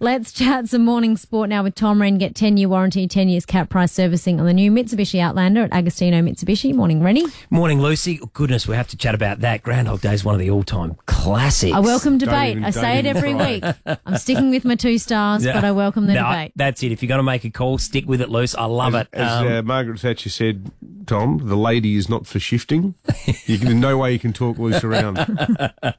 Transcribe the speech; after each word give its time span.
Let's 0.00 0.32
chat 0.32 0.68
some 0.68 0.84
morning 0.84 1.16
sport 1.16 1.48
now 1.48 1.62
with 1.62 1.76
Tom 1.76 2.00
Rehn. 2.00 2.18
Get 2.18 2.34
10 2.34 2.56
year 2.56 2.68
warranty, 2.68 3.06
10 3.06 3.28
years 3.28 3.46
cap 3.46 3.70
price 3.70 3.92
servicing 3.92 4.40
on 4.40 4.46
the 4.46 4.52
new 4.52 4.68
Mitsubishi 4.72 5.20
Outlander 5.20 5.62
at 5.62 5.72
Agostino 5.72 6.20
Mitsubishi. 6.22 6.74
Morning, 6.74 7.00
Rennie. 7.00 7.24
Morning, 7.50 7.80
Lucy. 7.80 8.18
Oh, 8.20 8.26
goodness, 8.32 8.66
we 8.66 8.74
have 8.74 8.88
to 8.88 8.96
chat 8.96 9.14
about 9.14 9.40
that. 9.40 9.62
Groundhog 9.62 10.00
Day 10.00 10.12
is 10.12 10.24
one 10.24 10.34
of 10.34 10.40
the 10.40 10.50
all 10.50 10.64
time 10.64 10.96
classics. 11.06 11.72
I 11.72 11.78
welcome 11.78 12.18
debate. 12.18 12.52
even- 12.56 12.64
I 12.64 12.70
say 12.70 12.98
it 12.98 13.06
every 13.06 13.30
even 13.30 13.46
week. 13.46 13.64
I'm 14.04 14.16
sticking 14.18 14.50
with 14.50 14.64
my 14.64 14.74
two 14.74 14.98
stars, 14.98 15.44
but 15.44 15.62
I 15.64 15.70
welcome 15.70 16.06
the 16.08 16.14
No, 16.14 16.24
debate. 16.28 16.52
That's 16.56 16.82
it. 16.82 16.90
If 16.90 17.00
you're 17.00 17.08
going 17.08 17.18
to 17.18 17.22
make 17.22 17.44
a 17.44 17.50
call, 17.50 17.78
stick 17.78 18.06
with 18.08 18.20
it, 18.20 18.30
Luce. 18.30 18.56
I 18.56 18.64
love 18.64 18.96
it. 18.96 19.06
As 19.12 19.30
Um, 19.40 19.46
uh, 19.52 19.62
Margaret 19.62 20.00
Thatcher 20.00 20.30
said, 20.30 20.72
Tom, 21.06 21.38
the 21.44 21.56
lady 21.56 21.94
is 21.94 22.08
not 22.08 22.26
for 22.26 22.40
shifting. 22.40 22.94
You 23.46 23.58
can, 23.58 23.78
no 23.78 23.98
way 23.98 24.12
you 24.12 24.18
can 24.18 24.32
talk 24.32 24.58
loose 24.58 24.82
around. 24.82 25.18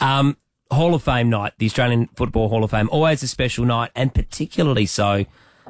Um, 0.00 0.36
Hall 0.72 0.94
of 0.94 1.02
Fame 1.02 1.30
night, 1.30 1.52
the 1.58 1.66
Australian 1.66 2.08
Football 2.16 2.48
Hall 2.48 2.64
of 2.64 2.70
Fame, 2.70 2.88
always 2.90 3.22
a 3.22 3.28
special 3.28 3.64
night, 3.64 3.90
and 3.94 4.12
particularly 4.14 4.86
so 4.86 5.24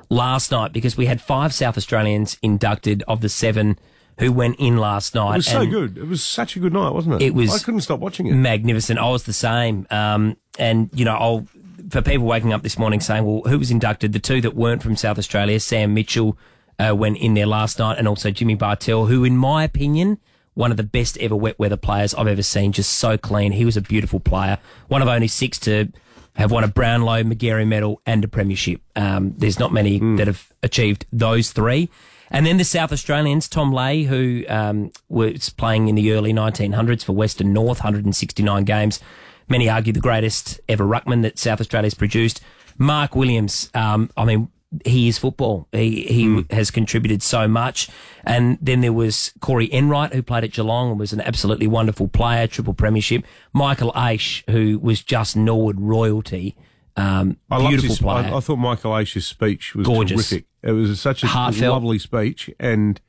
last 0.09 0.51
night 0.51 0.73
because 0.73 0.97
we 0.97 1.07
had 1.07 1.21
five 1.21 1.53
South 1.55 1.77
Australians 1.77 2.37
inducted 2.43 3.03
of 3.09 3.21
the 3.21 3.29
seven 3.29 3.79
who 4.19 4.31
went 4.33 4.57
in 4.59 4.77
last 4.77 5.15
night. 5.15 5.33
It 5.33 5.37
was 5.37 5.47
so 5.47 5.67
good. 5.67 5.97
It 5.99 6.07
was 6.07 6.23
such 6.23 6.55
a 6.57 6.61
good 6.61 6.73
night, 6.73 6.91
wasn't 6.91 7.17
it? 7.21 7.23
It 7.27 7.35
was- 7.35 7.55
I 7.55 7.65
couldn't 7.65 7.81
stop 7.81 7.99
watching 8.01 8.27
it. 8.27 8.35
Magnificent. 8.35 8.99
I 8.99 9.09
was 9.09 9.25
the 9.25 9.33
same. 9.33 9.87
Um, 9.91 10.37
and, 10.59 10.91
you 10.95 11.05
know, 11.05 11.15
I'll, 11.17 11.47
for 11.91 12.03
people 12.03 12.27
waking 12.27 12.53
up 12.53 12.63
this 12.63 12.79
morning 12.79 13.01
saying, 13.01 13.25
well, 13.25 13.43
who 13.51 13.59
was 13.59 13.71
inducted? 13.71 14.13
The 14.13 14.19
two 14.19 14.41
that 14.43 14.55
weren't 14.55 14.83
from 14.83 14.97
South 14.97 15.19
Australia, 15.19 15.59
Sam 15.61 15.95
Mitchell, 15.95 16.37
uh, 16.79 16.95
went 16.95 17.17
in 17.19 17.35
there 17.35 17.47
last 17.47 17.79
night, 17.79 17.99
and 17.99 18.07
also 18.07 18.31
Jimmy 18.31 18.55
Bartel, 18.55 19.07
who, 19.07 19.25
in 19.25 19.37
my 19.37 19.65
opinion, 19.65 20.19
one 20.55 20.71
of 20.71 20.77
the 20.77 20.83
best 20.83 21.17
ever 21.19 21.37
wet 21.37 21.59
weather 21.59 21.77
players 21.77 22.15
I've 22.15 22.27
ever 22.27 22.43
seen. 22.43 22.73
Just 22.73 22.93
so 22.95 23.17
clean. 23.17 23.53
He 23.53 23.65
was 23.65 23.77
a 23.77 23.81
beautiful 23.81 24.21
player. 24.21 24.59
One 24.89 25.03
of 25.03 25.09
only 25.09 25.29
six 25.29 25.59
to 25.61 25.89
have 26.37 26.51
won 26.51 26.65
a 26.65 26.69
Brownlow, 26.69 27.25
Magarey 27.25 27.67
medal, 27.67 28.01
and 28.07 28.25
a 28.25 28.29
premiership. 28.29 28.81
Um, 28.97 29.35
there's 29.37 29.59
not 29.59 29.73
many 29.73 29.99
that 30.17 30.27
have 30.27 30.53
achieved 30.63 31.07
those 31.13 31.53
three. 31.53 31.91
And 32.31 32.47
then 32.47 32.57
the 32.57 32.65
South 32.65 32.93
Australians, 32.93 33.49
Tom 33.49 33.73
Leahy, 33.73 34.05
who 34.05 34.45
um, 34.49 34.91
was 35.11 35.51
playing 35.51 35.89
in 35.89 35.95
the 35.95 36.13
early 36.13 36.33
1900s 36.33 37.05
for 37.05 37.13
Western 37.13 37.53
North, 37.53 37.81
169 37.81 38.65
games. 38.65 39.01
Many 39.49 39.69
argue 39.69 39.93
the 39.93 40.01
greatest 40.01 40.59
ever 40.67 40.85
ruckman 40.85 41.21
that 41.23 41.39
South 41.39 41.61
Australia's 41.61 41.93
produced. 41.93 42.41
Mark 42.79 43.15
Williams, 43.15 43.71
um, 43.75 44.11
I 44.17 44.25
mean, 44.25 44.49
he 44.85 45.09
is 45.09 45.19
football. 45.19 45.69
He 45.73 46.03
he 46.05 46.45
has 46.51 46.71
contributed 46.71 47.23
so 47.23 47.47
much. 47.47 47.89
And 48.25 48.59
then 48.61 48.81
there 48.81 48.93
was 48.93 49.33
Corey 49.41 49.67
Enright, 49.73 50.13
who 50.15 50.23
played 50.23 50.45
at 50.45 50.53
Geelong 50.53 50.91
and 50.91 51.01
was 51.01 51.13
an 51.13 51.21
absolutely 51.21 51.67
wonderful 51.67 52.09
player, 52.09 52.47
triple 52.47 52.75
premiership. 52.75 53.25
Michael 53.53 53.93
Aish, 53.93 54.49
who 54.51 54.79
was 54.79 55.03
just 55.03 55.37
Norwood 55.37 55.81
royalty. 55.81 56.57
Um, 56.97 57.39
I 57.51 57.59
beautiful 57.69 57.89
his, 57.89 57.99
player. 57.99 58.33
I, 58.33 58.37
I 58.37 58.41
thought 58.41 58.57
Michael 58.57 58.93
Aish's 58.93 59.27
speech 59.27 59.75
was 59.75 59.87
Gorgeous. 59.87 60.29
terrific. 60.29 60.47
It 60.63 60.73
was 60.73 61.01
such 61.01 61.23
a 61.23 61.27
Heartfelt. 61.27 61.73
lovely 61.73 61.99
speech, 61.99 62.51
and 62.61 63.01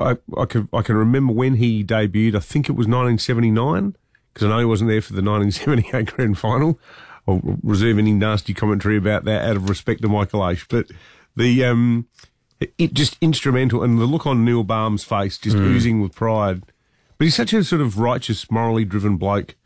I, 0.00 0.16
I 0.36 0.44
can 0.46 0.68
I 0.72 0.82
can 0.82 0.96
remember 0.96 1.32
when 1.32 1.54
he 1.54 1.84
debuted. 1.84 2.34
I 2.34 2.40
think 2.40 2.68
it 2.68 2.72
was 2.72 2.86
1979 2.86 3.96
because 4.32 4.46
I 4.46 4.50
know 4.50 4.58
he 4.58 4.64
wasn't 4.64 4.90
there 4.90 5.02
for 5.02 5.12
the 5.12 5.22
1978 5.22 6.06
Grand 6.14 6.38
Final. 6.38 6.78
I'll 7.28 7.40
reserve 7.62 7.98
any 7.98 8.12
nasty 8.12 8.54
commentary 8.54 8.96
about 8.96 9.24
that 9.24 9.44
out 9.48 9.56
of 9.56 9.68
respect 9.68 10.02
to 10.02 10.08
Michael 10.08 10.40
Aish, 10.40 10.64
but 10.68 10.86
the 11.36 11.64
um, 11.64 12.06
it, 12.58 12.94
just 12.94 13.16
instrumental 13.20 13.82
and 13.82 13.98
the 14.00 14.06
look 14.06 14.26
on 14.26 14.44
Neil 14.44 14.64
Balme's 14.64 15.04
face 15.04 15.36
just 15.38 15.56
Hmm. 15.56 15.64
oozing 15.64 16.00
with 16.00 16.14
pride. 16.14 16.62
But 17.18 17.24
he's 17.26 17.34
such 17.34 17.52
a 17.52 17.62
sort 17.64 17.82
of 17.82 17.98
righteous, 17.98 18.50
morally 18.50 18.84
driven 18.84 19.16
bloke. 19.16 19.56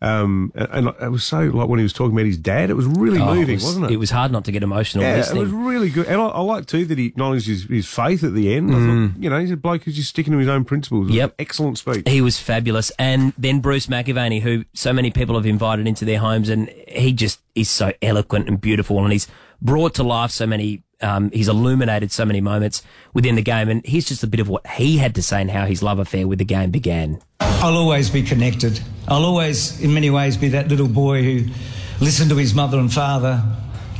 Um, 0.00 0.52
and, 0.54 0.68
and 0.88 0.94
it 1.02 1.08
was 1.10 1.24
so 1.24 1.40
like 1.40 1.68
when 1.68 1.80
he 1.80 1.82
was 1.82 1.92
talking 1.92 2.12
about 2.16 2.26
his 2.26 2.36
dad, 2.38 2.70
it 2.70 2.74
was 2.74 2.86
really 2.86 3.18
Oh, 3.20 3.34
moving, 3.34 3.50
it 3.50 3.54
was, 3.54 3.64
wasn't 3.64 3.84
it? 3.86 3.90
It 3.92 3.96
was 3.96 4.10
hard 4.10 4.30
not 4.30 4.44
to 4.44 4.52
get 4.52 4.62
emotional 4.62 5.02
Yeah, 5.04 5.16
it 5.28 5.34
was 5.34 5.50
really 5.50 5.90
good, 5.90 6.06
and 6.06 6.20
I, 6.20 6.26
I 6.26 6.40
like 6.40 6.66
too 6.66 6.84
that 6.84 6.98
he 6.98 7.06
acknowledged 7.06 7.48
his, 7.48 7.64
his 7.64 7.86
faith 7.88 8.22
at 8.22 8.32
the 8.32 8.54
end. 8.54 8.70
I 8.70 8.78
thought, 8.78 9.20
you 9.22 9.28
know, 9.28 9.40
he's 9.40 9.50
a 9.50 9.56
bloke 9.56 9.82
who's 9.82 9.96
just 9.96 10.10
sticking 10.10 10.32
to 10.34 10.38
his 10.38 10.46
own 10.48 10.64
principles. 10.64 11.06
It 11.08 11.10
was 11.10 11.14
Mm. 11.14 11.18
Yep. 11.18 11.34
excellent 11.40 11.78
speech. 11.78 12.08
He 12.08 12.20
was 12.20 12.38
fabulous. 12.38 12.92
And 12.98 13.32
then 13.36 13.58
Bruce 13.60 13.88
McAvaney, 13.88 14.40
who 14.40 14.64
so 14.72 14.92
many 14.92 15.10
people 15.10 15.34
have 15.34 15.46
invited 15.46 15.88
into 15.88 16.04
their 16.04 16.20
homes, 16.20 16.48
and 16.48 16.68
he 16.86 17.12
just 17.12 17.40
is 17.56 17.68
so 17.68 17.92
eloquent 18.00 18.46
and 18.48 18.60
beautiful, 18.60 19.02
and 19.02 19.12
he's 19.12 19.26
brought 19.60 19.94
to 19.94 20.04
life 20.04 20.30
so 20.30 20.46
many. 20.46 20.84
Um, 21.00 21.30
he's 21.32 21.48
illuminated 21.48 22.10
so 22.12 22.24
many 22.24 22.40
moments 22.40 22.82
within 23.14 23.34
the 23.36 23.42
game, 23.42 23.68
and 23.68 23.84
here's 23.84 24.04
just 24.06 24.22
a 24.22 24.26
bit 24.28 24.38
of 24.40 24.48
what 24.48 24.64
he 24.66 24.98
had 24.98 25.14
to 25.16 25.22
say 25.22 25.40
and 25.40 25.50
how 25.50 25.64
his 25.66 25.82
love 25.82 25.98
affair 25.98 26.26
with 26.28 26.38
the 26.38 26.44
game 26.44 26.70
began. 26.70 27.20
I'll 27.40 27.76
always 27.76 28.10
be 28.10 28.22
connected. 28.22 28.80
I'll 29.08 29.24
always, 29.24 29.80
in 29.80 29.94
many 29.94 30.10
ways, 30.10 30.36
be 30.36 30.48
that 30.50 30.68
little 30.68 30.86
boy 30.86 31.22
who 31.22 31.50
listened 31.98 32.28
to 32.28 32.36
his 32.36 32.54
mother 32.54 32.78
and 32.78 32.92
father 32.92 33.42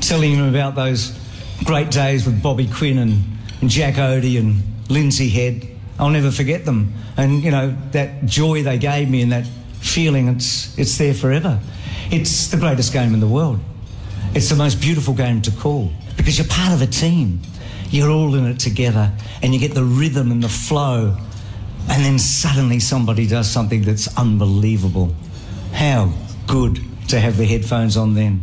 telling 0.03 0.35
him 0.35 0.47
about 0.49 0.75
those 0.75 1.19
great 1.65 1.91
days 1.91 2.27
with 2.27 2.43
Bobby 2.43 2.69
Quinn 2.69 2.99
and, 2.99 3.25
Jack 3.71 3.95
Oatey 3.95 4.39
and 4.39 4.63
Lindsay 4.89 5.31
Head. 5.31 5.67
I'll 5.99 6.11
never 6.11 6.31
forget 6.31 6.65
them. 6.65 6.93
And, 7.17 7.43
you 7.43 7.51
know, 7.51 7.75
that 7.93 8.27
joy 8.27 8.63
they 8.63 8.79
gave 8.79 9.11
me 9.11 9.23
and 9.23 9.33
that 9.33 9.47
feeling, 9.81 10.29
it's, 10.29 10.79
it's 10.79 10.97
there 10.99 11.15
forever. 11.15 11.59
It's 12.13 12.49
the 12.49 12.59
greatest 12.59 12.93
game 12.93 13.15
in 13.15 13.21
the 13.21 13.27
world. 13.27 13.59
It's 14.35 14.51
the 14.51 14.57
most 14.57 14.81
beautiful 14.81 15.15
game 15.15 15.41
to 15.43 15.51
call 15.51 15.91
because 16.17 16.39
you're 16.39 16.47
part 16.47 16.73
of 16.73 16.83
a 16.83 16.87
team. 16.87 17.41
You're 17.91 18.11
all 18.11 18.35
in 18.35 18.47
it 18.47 18.61
together 18.61 19.11
and 19.43 19.55
you 19.55 19.59
get 19.59 19.75
the 19.75 19.85
rhythm 19.85 20.31
and 20.31 20.43
the 20.43 20.49
flow. 20.49 21.17
And 21.91 22.05
then 22.05 22.19
suddenly 22.19 22.81
somebody 22.81 23.27
does 23.27 23.51
something 23.51 23.83
that's 23.83 24.15
unbelievable. 24.19 25.15
How 25.73 26.13
good 26.47 26.81
to 27.09 27.19
have 27.21 27.37
the 27.37 27.45
headphones 27.47 27.97
on 27.97 28.15
then. 28.15 28.43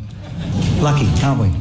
Lucky, 0.80 1.08
aren't 1.24 1.42
we? 1.42 1.52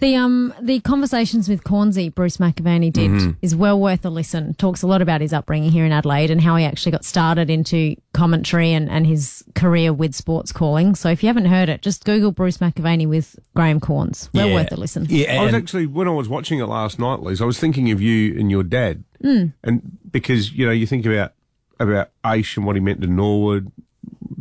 The 0.00 0.16
um 0.16 0.54
the 0.62 0.80
conversations 0.80 1.46
with 1.48 1.62
Cornesy, 1.62 2.14
Bruce 2.14 2.38
McAvaney 2.38 2.90
did 2.90 3.10
Mm-hmm. 3.10 3.30
is 3.42 3.54
well 3.54 3.78
worth 3.78 4.02
a 4.06 4.10
listen. 4.10 4.54
Talks 4.54 4.82
a 4.82 4.86
lot 4.86 5.02
about 5.02 5.20
his 5.20 5.32
upbringing 5.34 5.70
here 5.70 5.84
in 5.84 5.92
Adelaide 5.92 6.30
and 6.30 6.40
how 6.40 6.56
he 6.56 6.64
actually 6.64 6.92
got 6.92 7.04
started 7.04 7.50
into 7.50 7.96
commentary 8.14 8.72
and, 8.72 8.88
and 8.88 9.06
his 9.06 9.44
career 9.54 9.92
with 9.92 10.14
sports 10.14 10.52
calling. 10.52 10.94
So 10.94 11.10
if 11.10 11.22
you 11.22 11.26
haven't 11.26 11.46
heard 11.46 11.68
it, 11.68 11.82
just 11.82 12.04
Google 12.06 12.32
Bruce 12.32 12.58
McAvaney 12.58 13.06
with 13.06 13.38
Graham 13.54 13.78
Cornes. 13.78 14.30
Well 14.32 14.48
Yeah. 14.48 14.54
worth 14.54 14.72
a 14.72 14.76
listen. 14.76 15.06
Yeah, 15.10 15.38
I 15.42 15.44
was 15.44 15.52
actually 15.54 15.84
when 15.86 16.08
I 16.08 16.12
was 16.12 16.30
watching 16.30 16.60
it 16.60 16.66
last 16.66 16.98
night, 16.98 17.20
Liz. 17.20 17.42
I 17.42 17.44
was 17.44 17.58
thinking 17.58 17.90
of 17.90 18.00
you 18.00 18.38
and 18.40 18.50
your 18.50 18.62
dad, 18.62 19.04
Mm. 19.22 19.52
and 19.62 19.98
because 20.10 20.52
you 20.52 20.64
know 20.66 20.72
you 20.72 20.86
think 20.86 21.04
about 21.06 21.32
about 21.78 22.10
Aish 22.24 22.56
and 22.56 22.64
what 22.66 22.76
he 22.76 22.80
meant 22.80 23.00
to 23.02 23.06
Norwood, 23.06 23.70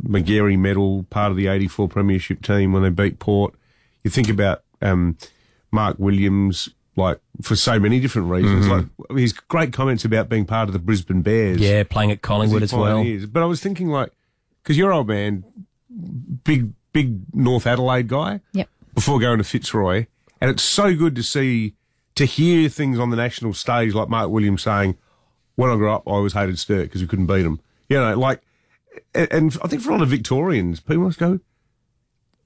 Magarey 0.03 0.57
medal, 0.57 1.03
part 1.09 1.31
of 1.31 1.37
the 1.37 1.47
'84 1.47 1.87
Premiership 1.89 2.41
team 2.41 2.73
when 2.73 2.83
they 2.83 2.89
beat 2.89 3.19
Port. 3.19 3.53
You 4.03 4.11
think 4.11 4.29
about 4.29 4.63
um, 4.81 5.17
Mark 5.71 5.97
Williams, 5.99 6.69
like 6.95 7.19
for 7.41 7.55
so 7.55 7.79
many 7.79 7.99
different 7.99 8.29
reasons. 8.29 8.67
Like 8.67 8.85
his 9.17 9.33
great 9.33 9.73
comments 9.73 10.05
about 10.05 10.29
being 10.29 10.45
part 10.45 10.69
of 10.69 10.73
the 10.73 10.79
Brisbane 10.79 11.21
Bears. 11.21 11.57
Mm-hmm. 11.57 11.63
Yeah, 11.63 11.83
playing 11.83 12.11
at 12.11 12.21
Collingwood 12.21 12.63
as 12.63 12.71
Fine 12.71 12.79
well. 12.81 13.01
is. 13.01 13.25
But 13.25 13.43
I 13.43 13.45
was 13.45 13.61
thinking, 13.61 13.89
like, 13.89 14.11
because 14.63 14.77
your 14.77 14.93
old 14.93 15.07
man, 15.09 15.43
big, 16.43 16.71
big 16.93 17.21
North 17.33 17.67
Adelaide 17.67 18.07
guy, 18.07 18.39
Yep. 18.53 18.69
before 18.95 19.19
going 19.19 19.37
to 19.39 19.43
Fitzroy, 19.43 20.05
and 20.41 20.49
it's 20.49 20.63
so 20.63 20.95
good 20.95 21.15
to 21.15 21.23
see, 21.23 21.75
to 22.19 22.25
hear 22.25 22.67
things 22.67 22.99
on 22.99 23.09
the 23.11 23.15
national 23.15 23.53
stage 23.53 23.93
like 23.93 24.09
Mark 24.09 24.29
Williams 24.29 24.61
saying, 24.61 24.95
"When 25.55 25.69
I 25.69 25.75
grew 25.77 25.89
up, 25.91 26.03
I 26.05 26.11
always 26.11 26.33
hated 26.33 26.59
Sturt 26.59 26.83
because 26.83 27.01
we 27.01 27.07
couldn't 27.07 27.27
beat 27.27 27.43
them." 27.43 27.61
You 27.87 27.97
know, 27.97 28.17
like, 28.19 28.41
and, 29.15 29.57
I 29.63 29.67
think 29.67 29.81
for 29.81 29.89
a 29.91 29.93
lot 29.93 30.01
of 30.01 30.09
Victorians, 30.09 30.81
people 30.81 31.03
must 31.05 31.17
go. 31.17 31.39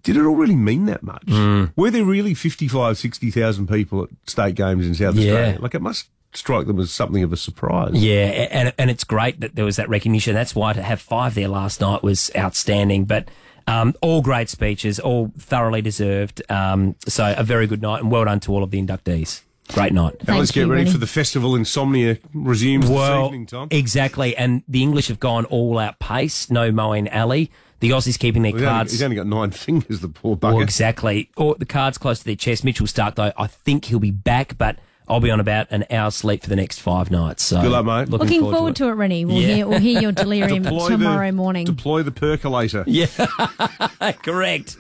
Did 0.04 0.16
it 0.18 0.26
all 0.26 0.36
really 0.36 0.56
mean 0.56 0.86
that 0.86 1.02
much? 1.02 1.26
Mm. 1.26 1.72
Were 1.76 1.90
there 1.90 2.04
really 2.04 2.34
55, 2.34 2.98
60,000 2.98 3.68
people 3.68 4.04
at 4.04 4.10
state 4.28 4.54
games 4.56 4.86
in 4.86 4.94
South 4.94 5.16
Yeah. 5.16 5.32
Australia? 5.32 5.60
Like, 5.62 5.74
it 5.76 5.82
must 5.82 6.10
strike 6.34 6.68
them 6.68 6.80
as 6.80 6.92
something 6.92 7.24
of 7.24 7.32
a 7.34 7.38
surprise. 7.38 7.94
Yeah, 7.94 8.26
and 8.52 8.74
and 8.78 8.90
it's 8.92 9.04
great 9.04 9.40
that 9.40 9.56
there 9.56 9.66
was 9.66 9.78
that 9.78 9.90
recognition. 9.90 10.34
That's 10.36 10.56
why 10.56 10.74
to 10.74 10.82
have 10.84 11.02
five 11.02 11.34
there 11.36 11.48
last 11.48 11.82
night 11.82 12.04
was 12.04 12.30
outstanding. 12.36 13.06
But 13.06 13.30
um, 13.66 13.96
all 14.02 14.22
great 14.22 14.50
speeches, 14.50 15.00
all 15.00 15.32
thoroughly 15.38 15.82
deserved. 15.82 16.42
Um, 16.50 16.96
so 17.08 17.34
a 17.38 17.44
very 17.44 17.66
good 17.68 17.82
night, 17.82 18.02
and 18.02 18.12
well 18.12 18.26
done 18.26 18.40
to 18.42 18.52
all 18.52 18.64
of 18.64 18.72
the 18.72 18.82
inductees. 18.82 19.42
Great 19.74 19.92
night. 19.94 20.28
Now 20.28 20.38
let's 20.38 20.52
get 20.52 20.62
you, 20.62 20.68
ready 20.68 20.82
Rennie. 20.84 20.92
for 20.92 20.98
the 21.00 21.08
festival. 21.08 21.56
Insomnia 21.56 22.20
resumes 22.34 22.86
this 22.88 22.96
Well, 22.96 23.26
evening, 23.26 23.46
Tom. 23.48 23.68
exactly. 23.72 24.36
And 24.38 24.64
the 24.68 24.84
English 24.84 25.08
have 25.08 25.20
gone 25.20 25.46
all 25.46 25.80
out 25.80 25.98
pace. 26.00 26.50
No 26.52 26.72
Moeen 26.72 27.14
Ali. 27.14 27.50
The 27.80 27.90
Aussies 27.90 28.18
keeping 28.20 28.44
their 28.44 28.52
He's 28.54 28.62
only, 28.62 28.72
cards. 28.72 28.92
he's 28.92 29.04
only 29.04 29.16
got 29.16 29.28
nine 29.28 29.52
fingers, 29.52 30.00
the 30.00 30.08
poor 30.10 30.38
bugger. 30.38 30.54
Well, 30.54 30.62
exactly. 30.62 31.30
Or 31.36 31.56
the 31.56 31.66
cards 31.66 31.98
close 31.98 32.20
to 32.20 32.26
their 32.26 32.36
chest. 32.36 32.64
Mitchell 32.64 32.86
Starc, 32.86 33.16
though, 33.16 33.34
I 33.36 33.48
think 33.48 33.86
he'll 33.86 34.00
be 34.00 34.12
back, 34.12 34.58
but 34.58 34.78
I'll 35.06 35.20
be 35.20 35.30
on 35.32 35.42
about 35.42 35.68
an 35.70 35.84
hour's 35.92 36.16
sleep 36.16 36.44
for 36.44 36.50
the 36.50 36.56
next 36.56 36.80
five 36.80 37.12
nights. 37.12 37.44
So 37.44 37.62
Good 37.62 37.72
luck, 37.72 37.86
mate. 37.86 38.08
Looking 38.10 38.40
forward, 38.42 38.78
to, 38.78 38.88
it. 38.88 38.92
Rennie. 38.94 39.26
We'll 39.26 39.36
Yeah. 39.42 39.56
hear 39.56 39.68
we'll 39.68 39.80
hear 39.80 40.00
your 40.00 40.12
delirium 40.24 40.64
Deploy 40.64 40.90
tomorrow 40.90 41.26
the, 41.28 41.34
morning. 41.34 41.66
Deploy 41.66 42.04
the 42.04 42.12
percolator. 42.12 42.86
Yeah, 42.88 43.08
correct. 44.24 44.72